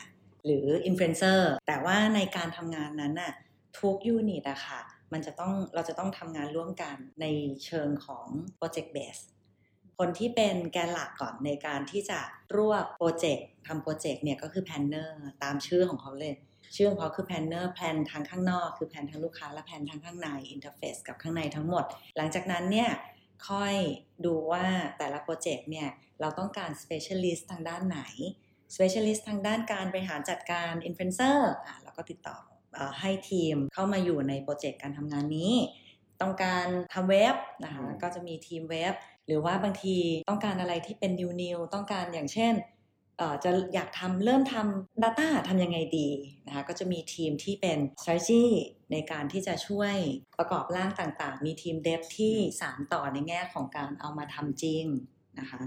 [0.44, 3.32] หรืออินฟลูเอนเซอร์แต่ว่าในการทำงานนั้นน่ะ
[3.80, 4.80] ทุก unit อะค่ะ
[5.12, 7.26] มันจะต้องเราจะต้องทำงานร่วมกันใน
[7.64, 9.16] เชิงของ project base
[9.98, 12.20] คนที่เป็นแกนหลักก่อนในการที่จะ
[12.56, 16.34] รวบโปรเจกต์ทำโปรเจกต์เนี่ยก็คือ planner ตามชื่อของเขาเลย
[16.76, 21.84] ชื่อของเขาคือ planner plan ทางข้างนอกคือ plan ทางลูกค้าและ plan ทางข้างใน interface กับข้างในทั้งหมด
[22.16, 22.90] หลังจากนั้นเนี่ย
[23.48, 23.74] ค่อย
[24.26, 24.66] ดูว่า
[24.98, 25.88] แต่ละโปรเจกต์เนี่ย
[26.20, 28.00] เราต้องการ specialist ทางด้านไหน
[28.74, 32.36] specialist ทางด้านการบริหารจัดการ influencer อะเราก็ติดต่อ
[32.74, 35.54] เอ่อให้ทีมเข้ามาอยู่ในโปรเจกต์การทำงานนี้
[36.22, 38.94] ต้องการทำเว็บนะคะอืมก็จะมีทีมเว็บ
[39.26, 39.96] หรือว่าบางที
[40.28, 42.54] ต้องการอะไรที่เป็น new new ต้องการอย่างเช่น
[43.44, 46.08] จะอยากทำเริ่มทำ Data ทำยังไงดี
[46.46, 48.44] นะคะก็จะมีทีมที่เป็น strategy
[48.92, 49.94] ในการที่จะช่วย
[50.38, 54.84] ประกอบร่างต่างๆ มีทีมเดฟที่สานต่อในแง่ของการเอามาทำจริง
[55.38, 55.60] นะคะ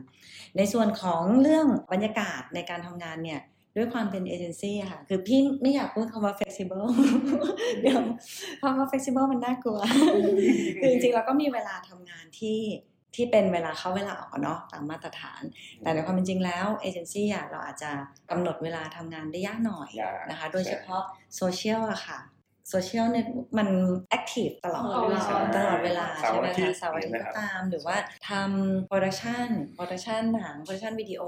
[0.58, 3.42] ในส่วนของเรื่องบรรยากาศในการทำงานเนี่ย
[3.76, 6.86] ด้วยความเป็นเอเจนซี่ค่ะ คือพี่ไม่อยากพูดคำว่า flexible
[7.82, 8.02] เดี๋ยว
[8.62, 9.80] คำว่า flexible มันน่ากลัว
[10.80, 12.60] คือจริงๆเราก็มีเวลาทำงานที่
[13.18, 15.42] ที่เป็นเวลาเข้าเวลาออกอะเนาะตามมาตรฐาน
[15.82, 17.92] แต่ในความเป็นจริงแล้วเอเจนซี่อะเราอาจจะ
[18.32, 21.02] กำหนดเวลาทำงานได้ยากหน่อยยากนะคะ โดยเฉพาะ
[21.36, 22.20] โซเชียลอะค่ะ
[22.70, 23.26] โซเชียลเนี่ย
[23.58, 23.68] มัน
[24.10, 25.24] active ตลอดตลอดเวลา
[25.56, 27.98] ตลอดเวลาเสาร์อาทิตย์ใช่ไหมคะ เสาร์อาทิตย์ก็ตามนะครับตาม หรือว่า
[28.30, 31.22] ทำ production production หนัง production วิดีโอ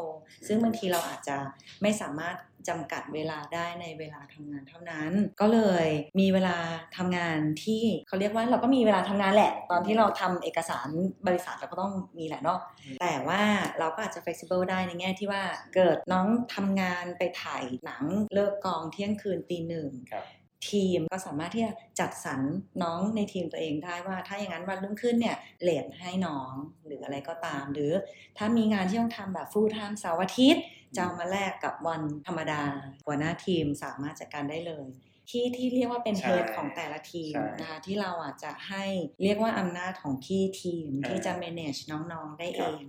[0.48, 1.38] ซึ่งบางทีเราอาจจะ
[1.82, 2.36] ไม่สามารถ
[2.70, 5.88] จำกัดเวลาได้ในเวลาทำงานเท่านั้น ก็เลย
[6.20, 6.58] มีเวลา
[6.98, 10.90] ทำงานที่เขาเรียกว่าเราก็มีเวลาทำงานแหละ ตอนที่เราทำเอกสาร
[11.28, 12.60] บริษัทเราก็ต้องมีแหละเนาะ
[13.02, 13.42] แต่ว่า
[13.80, 15.44] เราก็อาจจะ flexible ได้ในแง่ที่ว่า
[15.76, 20.26] เกิดน้องทำงานไปถ่ายหนังเลิกกองเที่ยงคืนตีหนึ่งครับ
[20.70, 22.42] ทีมก็สามารถที่จะจัดสรร
[22.84, 26.54] น้องในทีมตัวเองได้ว่า ถ้าอย่างนั้นวันรุ่งขึ้นเนี่ยเลทให้น้อง
[26.86, 27.92] หรืออะไรก็ตาม หรือ
[28.38, 30.64] ถ้ามีงานที่ต้องทำแบบ full time เสาร์อาทิตย์
[30.96, 32.62] จะเอามาแลกกับวันธรรมดา
[33.06, 34.88] หัวหน้าทีมสามารถจัดการได้เลย
[35.30, 38.86] ที่ที่เรียกว่าเป็นใช่เฮดของแต่ละทีมใช่นะคะที่เราอาจจะให้
[39.24, 42.84] เรียกว่าอำนาจของที่ทีมอ่าที่จะ manage น้องๆได้เอรับ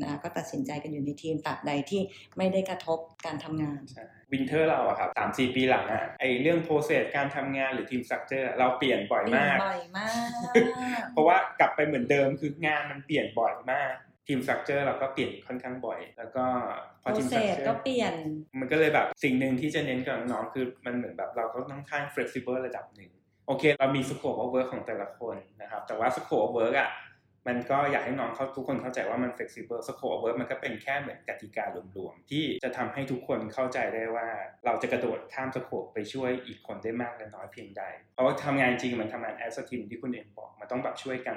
[0.00, 2.02] นะคะก็ตัดสินใจกันอยู่ในทีมตราบใดที่
[2.38, 3.80] ไม่ได้กระทบการทำงาน
[4.32, 10.30] วินเทอร์เราอะครับสามสี่ปีหลังอะไอเรื่อง process การทำงานหรือ team structure เราเปลี่ยนบ่อยเปลี่ยนมากบ่อยมาก
[11.12, 13.92] เพราะว่ากลับไปเหมือนเดิมคืองานมันเปลี่ยนบ่อยมาก
[14.26, 16.44] team structure เราก็เปลี่ยนค่อนข้างบ่อย แล้วก็
[17.02, 18.14] พโปอรทีมสเซตรัคสเจอก็ร์เปลี่ยน
[18.60, 23.10] มันก็เลยแบบสิ่งหนึ่งที่จะเน้นกับน้องๆคือมันเหมือนแบบเราก็ต้องค่อนข้าง flexible ระดับหนึ่ง
[23.46, 26.90] โอเค เรามี scope of work ของแต่ละคนนะครับ แต่ว่า scope of work อะ
[27.50, 31.68] มันก็อยากให้น้องเขาทุกคนเข้าใจว่ามัน flexible scope of work มันก็เป็นแค่เหมือนกติการ
[32.04, 34.28] วมๆ ที่จะทำให้ทุกคนเข้าใจได้ว่า
[34.64, 37.82] เราจะกระโดดข้าม scope ไปช่วยอีกคนได้มากหรือน้อยเพียงใด
[38.14, 41.36] เพราะว่าทำงานจริงมันทำงาน as a team ที่คุณเอ็มบอกมันต้องแบบช่วยกัน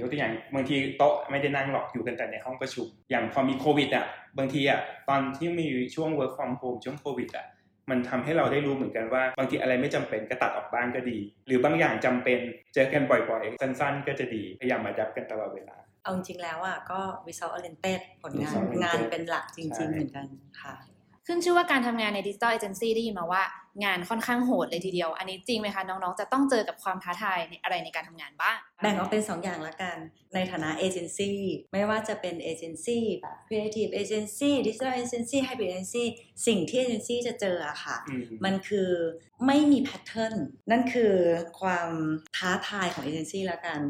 [0.00, 4.06] ยกตัวอย่างบางทีโต๊ะไม่ได้นั่งหรอกอยู่กันแต่ในห้องประชุม อย่างพอมีโควิดอะ
[4.38, 7.46] บางทีอะตอนที่มีช่วง work from home ช่วงโควิดอะ
[7.90, 12.38] มันทำให้เราได้รู้เหมือนกันว่า บางทีอะไรไม่จำเป็นก็ตัดออกบ้างก็ดี หรือบางอย่างจำเป็น
[12.74, 20.26] เจอกันบ่อยๆ สั้นๆ ก็จะดีพยายามมาดับกันตลอดเวลาเอาจริงๆแล้วอะก็ result oriented ผลงาน result oriented งานเป็นหลักจใช่ริง ๆ เหมือนกัน
[20.62, 20.74] ค่ะ
[21.32, 23.42] ขึ้นชื่อว่าการทำงานในดิจิทัลเอเจนซี่ได้ยินมาว่า
[23.84, 29.96] งานค่อนข้างโหดเลยทีเดียว อันนี้จริงไหมคะ น้องๆ จะต้องเจอกับความท้าทายในอะไรในการทำงานบ้าง แบ่งออกเป็น 2 อย่างละกัน
[30.34, 31.38] ในฐานะเอเจนซี่
[31.72, 36.04] ไม่ว่าจะเป็นเอเจนซี่แบบ creative agency digital agency hybrid agency
[36.46, 38.90] สิ่งที่เอเจนซี่จะเจออะค่ะอืมมันคือ
[39.46, 40.34] ไม่มีแพทเทิร์น
[40.70, 41.14] นั่นคือ
[41.60, 41.90] ความ
[42.36, 43.80] ท้าทายของเอเจนซี่ละกัน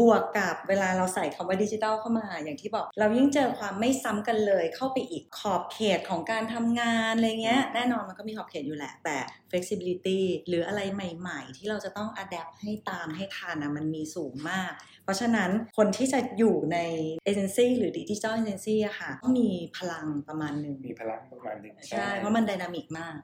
[0.00, 9.16] บวกกับเวลาเราใส่คำว่าดิจิทัลเข้ามา อย่างที่บอก เรายิ่งเจอความไม่ซ้ำกันเลยเข้าไปอีกขอบเขตของการทำงานอะไรเงี้ยแน่นอนมันก็มีขอบเขตอยู่แหละ แต่
[9.50, 14.72] flexibility หรืออะไรใหม่ ๆ ที่เราจะต้อง adapt ให้ตามให้ทันนะมันมีสูงมาก
[15.04, 16.78] เพราะฉะนั้นคนที่จะอยู่ใน
[17.24, 23.16] เอเจนซี่หรือดิจิทัลเอเจนซี่อะค่ะต้องมีพลังประมาณหนึ่งมีพลังประมาณหนึ่งใช่ เพราะมัน dynamic มาก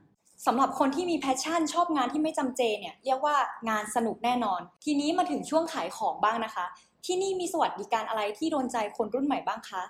[0.47, 3.37] สำหรับคนที่มี passion ชอบงานที่ไม่จำเจเนี่ยเรียกว่า
[3.69, 6.67] งานสนุกแน่นอน ทีนี้มาถึงช่วงขายของบ้างนะคะ
[7.07, 9.83] ที่นี่มีสวัสดิการอะไรที่โดนใจคนรุ่นใหม่บ้างคะ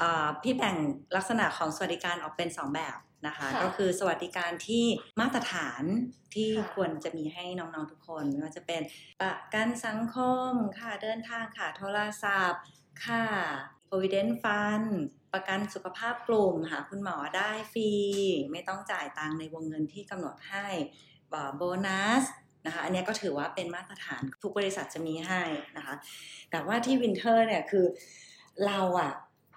[0.00, 0.76] อ่าพี่แบ่ง
[1.16, 4.84] ลักษณะของสวัสดิการออกเป็น 2 แบบนะคะค่ะก็คือสวัสดิการที่
[5.20, 5.82] มาตรฐาน
[6.34, 8.82] ที่ค่ะควรจะมีให้น้องๆทุกคนไม่ว่าจะเป็น
[9.20, 10.16] ประกันสังค
[10.50, 12.62] ม ค่าเดินทางค่าโทรศัพท์
[13.04, 13.22] ค่า
[13.88, 14.88] provident fund
[15.32, 17.90] ประกันสุขภาพกลุ่มหาคุณหมอได้ฟรี
[18.52, 20.66] ไม่ต้องจ่ายตังค์ในวงเงินที่กำหนดให้
[21.56, 22.24] โบนัส
[22.66, 25.42] นะคะอันเนี้ยก็ถือว่าเป็นมาตรฐานทุกบริษัทจะมีให้
[25.76, 25.94] นะคะ
[26.50, 27.86] แต่ว่าที่วินเทอร์เนี่ยคือ
[28.66, 29.12] เราอะ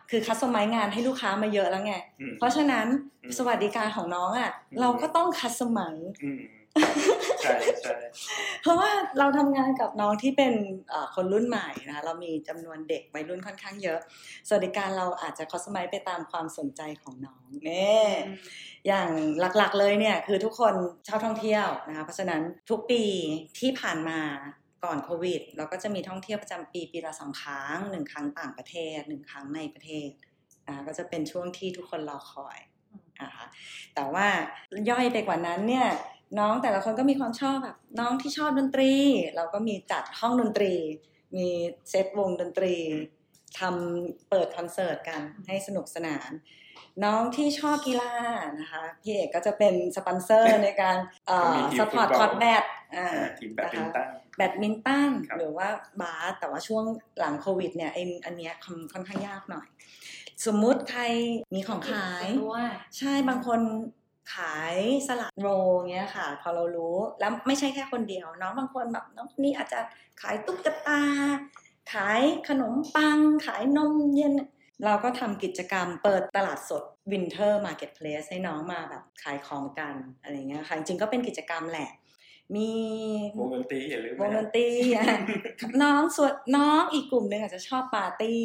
[0.10, 2.88] คือ customize งานให้ลูกค้ามาเยอะแล้วไงอืมเพราะฉะนั้น
[3.24, 5.80] อืมสวัสดิการของน้องอะอืมเราก็ต้อง customize
[6.24, 6.42] อืม
[7.42, 7.96] ใช่ใช่
[8.62, 10.54] เพราะว่าเราทำงานกับน้องที่เป็น
[10.90, 14.00] เอ่อคนรุ่นใหม่นะคะเรามีจำนวนเด็กวัยรุ่นค่อนข้างเยอะ
[14.48, 17.96] สวัสดิการเราอาจจะคัสตอมไมไปตามความสนใจของน้องเน่
[18.88, 19.10] อย่าง
[19.58, 20.74] หลักๆเลยเนี่ยคือทุกคน
[21.08, 23.04] ชอบท่องเที่ยวนะคะเพราะฉะนั้นทุกปี
[23.60, 24.20] ที่ผ่านมา
[24.84, 30.10] ก่อนโควิด เราก็จะมีท่องเที่ยวประจำปีปีละสองครั้งหนึ่งครั้งต่างประเทศหนึ่งครั้งในประเทศ
[30.68, 32.58] อ่าก็จะเป็นช่วงที่ทุกคนรอคอย
[33.22, 33.46] นะคะ
[33.96, 34.28] แต่ว่า
[34.90, 35.88] ย่อยไปกว่านั้นเนี่ย
[36.40, 38.94] น้องแต่ละคนก็มีความชอบแบบน้องที่ชอบดนตรี
[39.36, 40.74] เราก็มีจัดห้องดนตรี
[41.36, 41.48] มี
[41.90, 42.76] เซตวงดนตรี
[43.60, 46.32] ทำเปิดคอนเสิร์ตกันให้สนุกสนาน
[47.04, 48.14] น้องที่ชอบกีฬา
[48.60, 52.64] นะคะพี่เอกก็จะเป็นสปอนเซอร์ในการเอ่อมีทีมสปอร์ตฟุตบอลคอร์ตแบด
[52.96, 55.68] อ่าอ่าทีมแบดมินตันแบดมินตันครับหรือว่า
[56.02, 56.84] บาสแต่ว่าช่วง
[57.20, 59.68] หลังโควิดเนี่ยไอ้อันเนี้ยค่อนค่อนข้างยากหน่อย
[60.46, 61.04] สมมุติใคร
[61.56, 63.60] มีของขายด้วยใช่บางคน
[64.34, 65.50] ขายสลัด roll
[65.92, 69.80] เงี้ยค่ะ พอเรารู้แล้วไม่ใช่แค่คนเดียวน้องบางคนแบบน้องนี่อาจจะ
[70.22, 71.02] ขายตุ๊กตา
[71.94, 74.34] ขายขนมปัง ขายนมเย็น
[74.86, 81.90] เราก็ทำกิจกรรมเปิดตลาดสด Winter Marketplace ให้น้องมาแบบขายของกันอะไรเงี้ยค่ะจริงก็เป็นกิจกรรมแหละ
[82.56, 82.72] มี
[83.40, 85.06] วงดนตรีอย่าลืมวงดนตรีอะ
[85.84, 88.42] น้องส่วนน้องอีกกลุ่มหนึ่งอาจจะชอบปาร์ตี้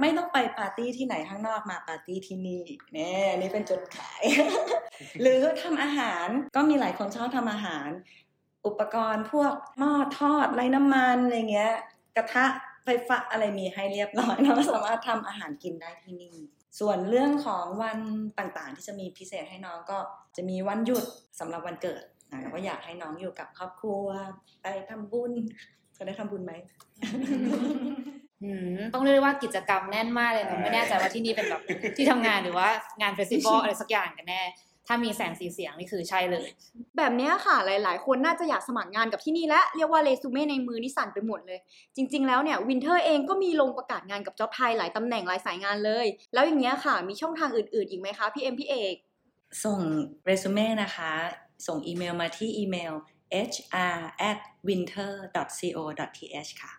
[0.00, 4.22] ไม่ต้องไปปาร์ตี้ที่ไหนข้างนอกมาปาร์ตี้ที่นี่เนี่ยนี่เป็นจุดขาย
[5.20, 7.88] หรือทำอาหารก็มีหลายคนชอบทำอาหาร
[8.66, 11.74] อุปกรณ์พวกหม้อทอดไร้น้ำมันอะไรเงี้ย
[12.16, 12.44] กระทะ
[12.84, 16.36] ไฟฟ้าอะไรมีให้เรียบร้อยเราสามารถทำอาหารกินได้ที่นี่
[16.80, 17.98] ส่วนเรื่องของวัน
[18.38, 19.98] ต่างๆ ที่จะมีพิเศษให้น้องก็
[20.36, 21.04] จะมีวันหยุด
[21.40, 24.06] สำหรับวันเกิด นะเราก็อยากให้น้องอยู่กับครอบครัว
[24.62, 25.32] ไปทำบุญ
[25.96, 26.52] จะได้ทำบุญไหม
[28.44, 31.62] อืมต้องเรียกได้ว่ากิจกรรมแน่นมากเลยนะไม่แน่ใจว่าที่นี่เป็นแบบ
[31.96, 32.68] ที่ทำงานหรือว่า
[33.00, 34.42] งาน festival อะไรสักอย่างกันแน่
[34.86, 36.46] ถ้ามีแสงสีเสียงนี่คือใช่เลย
[36.96, 41.58] แบบเนี้ยค่ะหลาย ๆ คนน่าจะอยากสมัครงานกับที่นี่และเรียกว่าเรซูเม่ในมือนี่สั่นไปหมดเลย
[41.96, 48.94] จริง ๆ แล้วเนี่ย Winter เองก็มีลงประกาศงานกับ JobThai หลายตำแหน่งหลายสายงานเลย แล้วอย่างเงี้ยค่ะ มีช่องทางอื่น ๆ อีกไหมคะพี่เอ็มพี่เอก
[49.64, 49.80] ส่ง
[50.24, 51.12] เรซูเม่นะคะ
[51.66, 52.94] ส่งอีเมลมาที่อีเมล
[53.46, 53.98] hr
[54.30, 55.12] at winter
[55.58, 55.82] co
[56.16, 56.72] th ค่ะ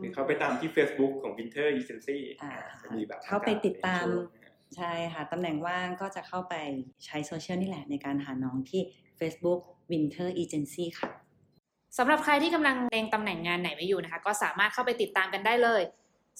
[0.00, 6.54] หรือเข้าไปตามที่ Facebook ของ Winter Agency อ่าจะมีแบบเข้าไปติดตามประกศในช่วงใช่ค่ะ ตำแหน่งว่างก็จะเข้าไป
[7.06, 8.82] ใช้โซเชียลนี่แหละในการหาน้องที่
[9.18, 9.60] Facebook
[9.92, 11.10] Winter Agency ค่ะ
[11.98, 15.82] สำหรับใครที่กำลังเลงตำแหน่งงานไหนไว้อยู่นะคะ ก็สามารถเข้าไปติดตามกันได้เลย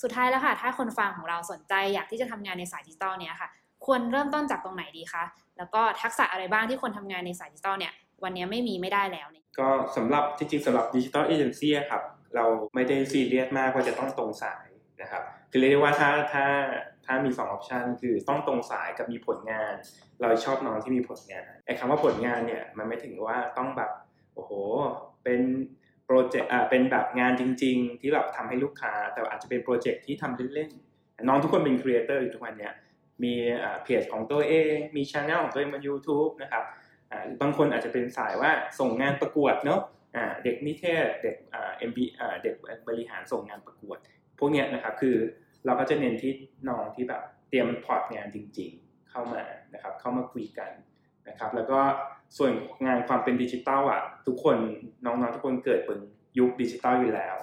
[0.03, 3.49] สุดท้ายแล้วค่ะ ถ้าคนฟังของเราสนใจอยากที่จะทำงานในสายดิจิตอลเนี้ยค่ะ
[3.87, 5.25] ควรเริ่มต้นจากตรงไหนดีคะ
[5.59, 7.93] แล้วก็ทักษะอะไรบ้างที่คนทำงานในสายดิจิตอลเนี่ย
[8.25, 12.03] วันนี้ไม่มีไม่ได้แล้วเนี่ยก็สำหรับจริงๆสำหรับดิจิ t a ลเอเจนซี่ครับ
[12.37, 12.45] เรา
[12.75, 14.67] ไม่ได้ซีเรียสมากว่าจะต้องตรงสาย
[15.03, 16.47] นะครับ คือเรียกได้ว่าถ้าถ้า
[17.07, 19.75] ถ้ามี2 option คือต้องตรงสายกับมีผลงาน
[20.21, 23.91] เราชอบน้องที่มีผลงานไอ้คำว่าผลงานเนี่ยมันไม่ถึงว่าต้องแบบ
[24.35, 24.53] โอ้โห
[25.25, 25.41] เป็น
[26.07, 32.73] project อ่าเป็นแบบงานจริง ๆ ที่แบบทำให้ลูกค้า แต่อาจจะเป็น project ที่ทำเล่นๆน้องทุกคนเป็น creator อยู่ทุกวันเนี้ย
[33.23, 33.35] มี
[33.85, 36.65] เพจของตัวเอง มี channel ของตัวเองบน YouTube นะครับ
[37.41, 39.81] บางคนอาจจะเป็นสายว่าส่งงานประกวดเนาะ
[40.45, 42.55] เด็กนิเทศเด็กเอ่า MB อ่าเด็ก
[42.89, 43.99] บริหารส่งงานประกวด
[44.39, 45.17] พวกเนี้ยนะครับคือ
[45.65, 46.33] เราก็จะเน้นที่
[46.69, 49.43] น้องที่แบบเตรียม port งานจริง ๆ เข้ามา
[49.75, 50.71] นะครับเข้ามาคุยกัน
[51.29, 51.81] นะครับแล้วก็
[52.39, 52.53] ส่วน
[52.87, 54.57] งานความเป็นดิจิตอลอะทุกคน
[55.05, 55.99] น้องๆทุกคนเกิดบน
[56.39, 57.37] ยุคดิจิตอลอยู่แล้ว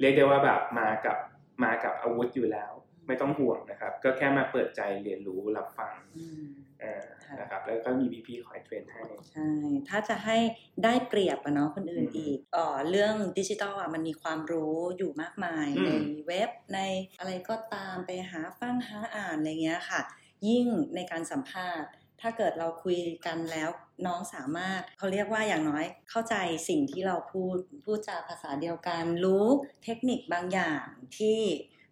[0.00, 1.18] เรียกได้ว่าแบบมากับ
[1.64, 2.72] มากับอาวุธอยู่แล้ว
[3.06, 6.46] ไม่ต้องห่วงนะครับ ก็แค่มาเปิดใจเรียนรู้รับฟังอืม
[6.80, 9.50] เอ่อค่ะนะครับแล้วก็มีพี่ๆคอยเทรนให้ใช่
[9.88, 10.38] ถ้าจะให้
[10.84, 15.90] ได้เปรียบอะเนาะคนอื่นอืมอีกเอ่อเรื่องดิจิทัลอะมันมีความรู้อยู่มากมายอืมใน
[16.26, 16.78] เว็บใน
[17.18, 20.00] อะไรก็ตามไปหาฟังหาอ่านอะไรเงี้ยค่ะ
[20.48, 23.70] ยิ่งในการสัมภาษณ์ ถ้าเกิดเราคุยกันแล้ว
[24.06, 26.34] น้องสามารถเขาเรียกว่าอย่างน้อยเข้าใจ
[26.68, 29.46] สิ่งที่เราพูดพูดจาภาษาเดียวกันรู้
[29.84, 30.84] เทคนิคบางอย่าง
[31.18, 31.40] ที่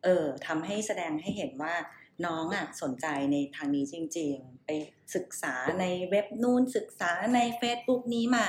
[0.04, 1.74] เออทำให้แสดงให้เห็นว่า
[2.26, 4.70] น้องอะสนใจในทางนี้จริง ๆ ไป
[5.14, 8.46] ศึกษาในเว็บนู่นศึกษาใน Facebook นี้มา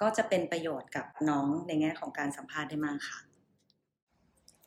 [0.00, 3.18] ก็จะเป็นประโยชน์กับน้องในแง่ของการสัมภาษณ์ได้มากค่ะ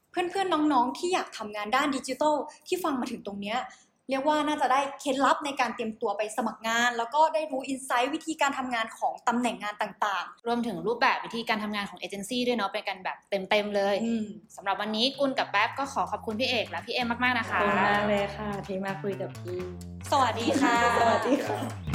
[0.10, 2.36] เพื่อนๆ น้องๆ ที่อยากทำงานด้านดิจิทัล
[2.68, 3.58] ที่ฟังมาถึงตรงเนี้ย
[4.10, 19.60] เรียกว่าน่าจะได้เคล็ดลับในการเตรียมตัวไปสมัครงาน แล้วก็ได้รู้อินไซต์วิธีการทำงานของตำแหน่งงานต่างรวมถึงรูปแบบวิธีการทำงานของเอเจนซี่ด้วยเนาะเป็นกันแบบเต็มๆเลยๆอืมสำหรับวันนี้กุลกับแป๊บก็ขอขอบคุณพี่เอกและพี่เอ็มมากๆนะขอบคะคุณมากเลยค่ะที่มาคุยกับพี่
[20.12, 21.95] สวัสดีค่ะสวัสดีค่ะ